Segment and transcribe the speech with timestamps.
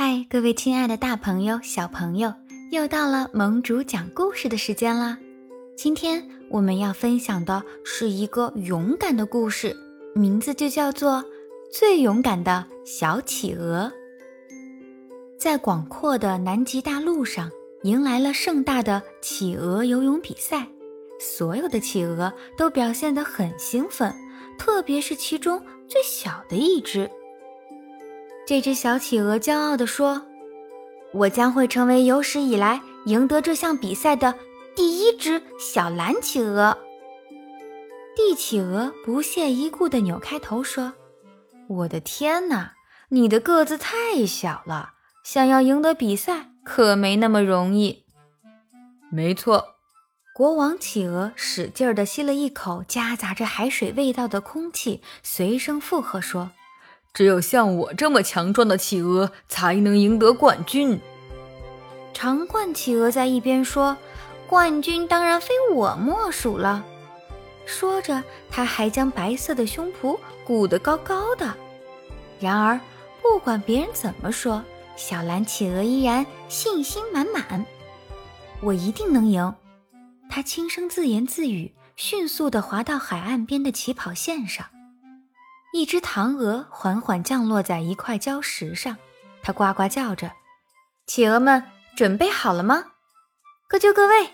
[0.00, 2.32] 嗨，各位亲爱的大朋友、小朋友，
[2.70, 5.18] 又到了盟主讲故事的时间啦！
[5.76, 9.76] 今天我们要分享的是一个勇敢的故事，
[10.14, 11.14] 名字就叫做
[11.72, 13.92] 《最勇敢的小企鹅》。
[15.36, 17.50] 在广阔的南极大陆上，
[17.82, 20.68] 迎来了盛大的企鹅游泳比赛，
[21.18, 24.14] 所有的企鹅都表现得很兴奋，
[24.56, 27.10] 特别是其中最小的一只。
[28.48, 30.22] 这只小企鹅骄傲地说
[31.12, 34.34] ：“我将会成为有史以来赢得这项比赛的
[34.74, 36.78] 第一只小蓝企鹅。”
[38.16, 40.94] 帝企鹅不屑一顾地扭开头说
[41.68, 42.72] ：“我的天哪，
[43.10, 48.06] 你的个子太小了，想要赢得比赛可没那么容易。
[49.12, 49.74] ”没错，
[50.34, 56.52] 国王企鹅使劲地吸了一口夹杂着海水味道的空气，随声附和说。
[57.12, 61.00] 只有像我这么强壮的企鹅才能赢得冠军。
[62.14, 63.96] 长冠企鹅在一边说
[64.48, 66.84] ：“冠军当然非我莫属了。”
[67.66, 71.54] 说着，他还将白色的胸脯鼓得高高的。
[72.40, 72.80] 然而，
[73.20, 74.64] 不管别人怎么说，
[74.96, 77.66] 小蓝企鹅依然信心满满
[78.62, 79.54] ：“我一定能赢！”
[80.30, 84.66] 他轻声自言自语，迅速地滑到海岸边的起跑线上。
[85.72, 88.96] 一只唐鹅缓缓降落在一块礁石上，
[89.42, 90.32] 它呱呱叫着
[91.06, 91.62] ：“企鹅们
[91.94, 92.86] 准备好了吗？
[93.68, 94.30] 各就各位，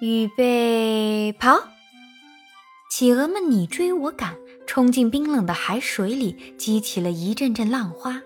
[0.00, 1.68] 预备跑！”
[2.90, 4.34] 企鹅们你追我赶，
[4.66, 8.22] 冲进冰冷的海水里，激起了一阵阵浪花。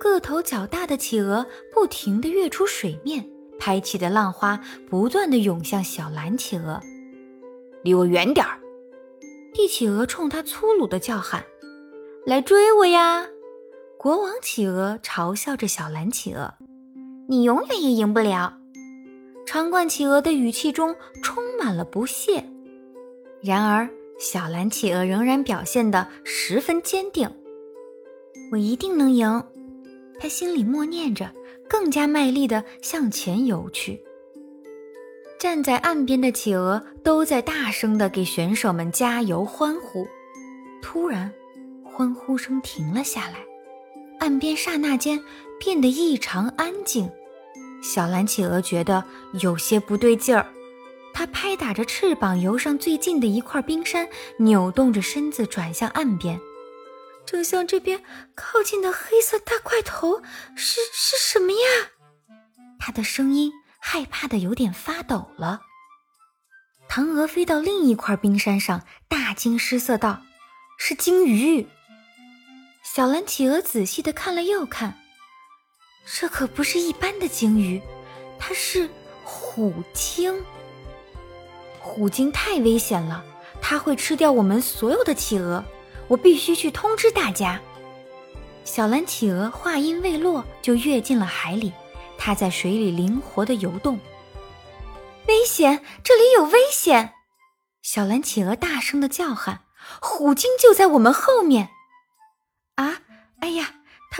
[0.00, 6.80] 个头较大的企鹅不停地跃出水面，拍起的浪花不断地涌向小蓝企鹅。
[7.84, 8.58] “离我远点儿！”
[9.52, 11.44] 帝企鹅冲它粗鲁地叫喊。
[12.30, 13.26] 来追我呀！
[13.98, 16.54] 国王企鹅嘲笑着小蓝企鹅
[17.28, 18.56] ：“你永远也赢不了。”
[19.44, 22.44] 长冠企鹅的语气中充满了不屑。
[23.42, 27.28] 然而，小蓝企鹅仍然表现得十分坚定
[28.52, 29.42] ：“我一定能赢！”
[30.20, 31.34] 他心里默念着，
[31.68, 34.00] 更加卖力地向前游去。
[35.36, 40.06] 站在岸边的企鹅都在大声地给选手们加油欢呼。
[40.80, 41.32] 突然，
[41.92, 43.36] 欢呼声停了下来，
[44.20, 45.22] 岸边刹那间
[45.58, 47.10] 变得异常安静。
[47.82, 49.04] 小蓝企鹅觉得
[49.40, 50.46] 有些不对劲儿，
[51.12, 54.08] 它拍打着翅膀游上最近的一块冰山，
[54.38, 56.40] 扭动着身子转向岸边，
[57.26, 58.02] 正向这边
[58.34, 60.22] 靠近的黑色大块头
[60.54, 62.38] 是是什么呀？
[62.78, 65.60] 它的声音害怕的有点发抖了。
[66.88, 70.22] 唐鹅飞到另一块冰山上，大惊失色道
[70.76, 71.66] ：“是鲸鱼！”
[72.92, 74.98] 小蓝企鹅仔细的看了又看，
[76.04, 77.80] 这可不是一般的鲸鱼，
[78.36, 78.90] 它是
[79.22, 80.34] 虎鲸。
[81.78, 83.24] 虎鲸太危险了，
[83.62, 85.64] 它会吃掉我们所有的企鹅，
[86.08, 87.60] 我必须去通知大家。
[88.64, 91.72] 小蓝企鹅话音未落，就跃进了海里，
[92.18, 94.00] 它在水里灵活的游动。
[95.28, 95.84] 危险！
[96.02, 97.12] 这里有危险！
[97.82, 99.60] 小蓝企鹅大声的叫喊
[100.02, 101.68] ：“虎鲸就在我们后面！”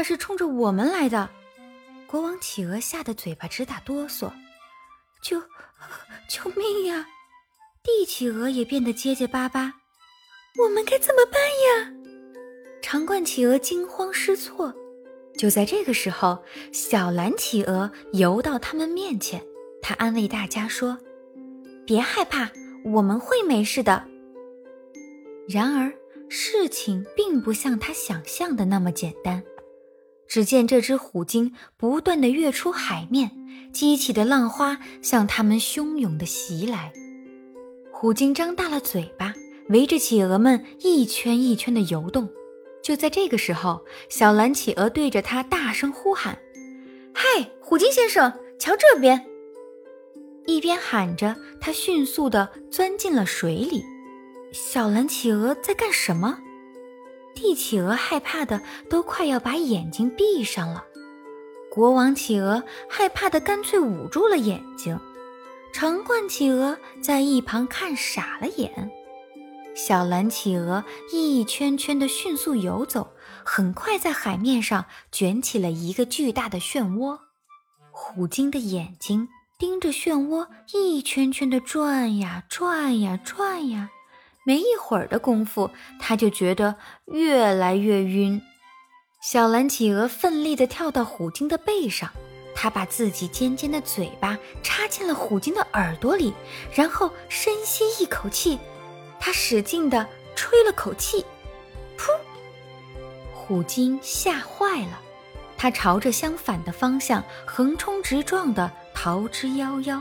[0.00, 1.28] 他是冲着我们来的！
[2.06, 4.32] 国王企鹅吓得嘴巴直打哆嗦，
[5.20, 5.38] 救
[6.26, 7.06] 救命呀！
[7.82, 9.74] 帝企鹅也变得结结巴巴，
[10.56, 11.92] 我们该怎么办呀？
[12.80, 14.74] 长冠企鹅惊慌失措。
[15.36, 19.44] 就在这个时候，小蓝企鹅游到他们面前，
[19.82, 20.96] 他安慰大家说
[21.84, 22.50] ：“别害怕，
[22.86, 24.02] 我们会没事的。”
[25.46, 25.92] 然而。
[26.32, 29.42] 事情并不像他想象的那么简单。
[30.30, 33.32] 只见这只虎鲸不断地跃出海面，
[33.72, 36.92] 激起的浪花向它们汹涌地袭来。
[37.90, 39.34] 虎鲸张大了嘴巴，
[39.70, 42.30] 围着企鹅们一圈一圈地游动。
[42.80, 46.38] 就在这个时候，小蓝企鹅对着它大声呼喊
[47.12, 49.26] ：“嗨，虎鲸先生，瞧这边！”
[50.46, 53.82] 一边喊着，它迅速地钻进了水里。
[54.52, 56.38] 小蓝企鹅在干什么？
[57.34, 60.84] 帝企鹅害怕的都快要把眼睛闭上了，
[61.70, 64.98] 国王企鹅害怕的干脆捂住了眼睛，
[65.72, 68.90] 长冠企鹅在一旁看傻了眼。
[69.74, 73.12] 小蓝企鹅一圈圈的迅速游走，
[73.44, 77.18] 很快在海面上卷起了一个巨大的漩涡。
[77.92, 79.28] 虎鲸的眼睛
[79.58, 83.90] 盯着漩涡，一圈圈的转呀转呀转呀。
[84.44, 85.70] 没一会儿的功夫，
[86.00, 86.76] 他就觉得
[87.06, 88.40] 越来越晕。
[89.22, 92.10] 小蓝企鹅奋力地跳到虎鲸的背上，
[92.54, 96.32] 它把自己尖尖的嘴巴插进了虎鲸的耳朵里，
[96.74, 98.58] 然后深吸一口气，
[99.18, 101.24] 它使劲地吹了口气，
[101.98, 102.08] 噗！
[103.34, 104.98] 虎鲸吓坏了，
[105.58, 110.00] 它朝着相反的方向横冲直撞地逃之夭夭。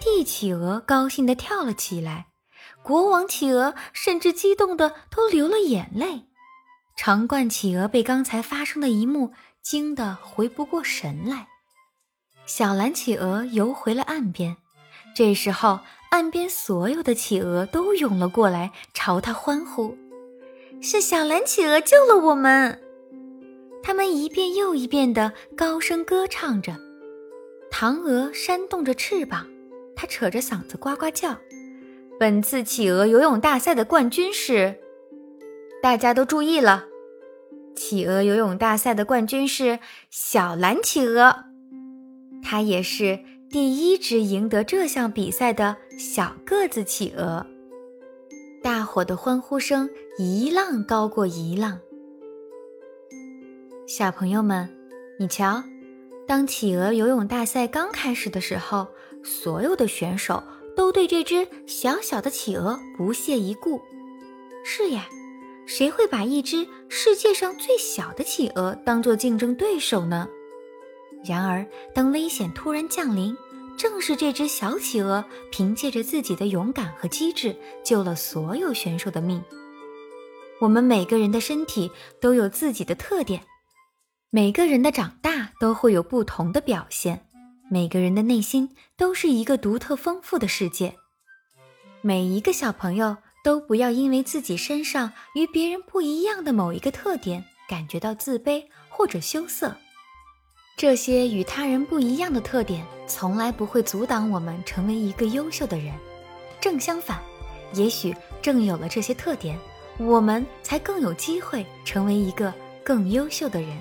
[0.00, 2.28] 帝企鹅高兴地跳了起来，
[2.86, 6.26] 国王企鹅甚至激动得都流了眼泪。
[6.96, 11.48] 长冠企鹅被刚才发生的一幕惊得回不过神来。
[12.46, 14.56] 小蓝企鹅游回了岸边，
[15.16, 15.80] 这时候
[16.12, 19.98] 岸边所有的企鹅都涌了过来，朝他欢呼
[20.80, 22.80] ：“是小蓝企鹅救了我们！”
[23.82, 26.76] 他们一遍又一遍地高声歌唱着。
[27.68, 29.44] 唐鹅扇动着翅膀。
[29.98, 31.34] 它扯着嗓子呱呱叫
[32.18, 34.78] ：“本次企鹅游泳大赛的冠军是……
[35.82, 36.84] 大家都注意了，
[37.74, 39.78] 企鹅游泳大赛的冠军是
[40.10, 41.44] 小蓝企鹅，
[42.42, 43.20] 它也是
[43.50, 47.46] 第一只赢得这项比赛的小个子企鹅。”
[48.64, 51.78] 大伙的欢呼声一浪高过一浪。
[53.86, 54.68] 小朋友们，
[55.18, 55.62] 你瞧。
[56.26, 58.88] 当企鹅游泳大赛刚开始的时候，
[59.22, 60.42] 所有的选手
[60.76, 63.80] 都对这只小小的企鹅不屑一顾。
[64.64, 65.08] 是呀，
[65.66, 70.28] 谁会把一只世界上最小的企鹅当做竞争对手呢？
[71.24, 73.36] 然而，当危险突然降临，
[73.76, 79.42] 正是这只小企鹅凭借着自己的勇敢和机智，救了所有选手的命。
[80.60, 81.90] 我们每个人的身体
[82.20, 83.42] 都有自己的特点。
[84.30, 87.26] 每个人的长大都会有不同的表现，
[87.68, 90.94] 每个人的内心都是一个独特丰富的世界。
[92.00, 99.76] 每一个小朋友都不要因为自己身上与别人不一样的某一个特点感觉到自卑或者羞涩。
[100.76, 105.92] 这些与他人不一样的特点从来不会阻挡我们成为一个优秀的人。
[106.60, 107.20] 正相反，
[107.74, 109.58] 也许正有了这些特点，
[109.98, 112.52] 我们才更有机会成为一个
[112.84, 113.80] 更优秀的人。